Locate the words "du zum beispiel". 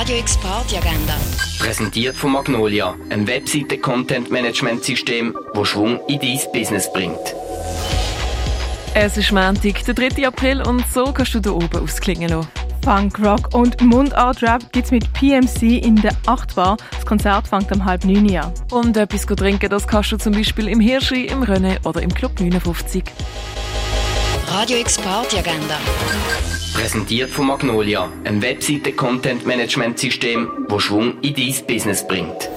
20.12-20.68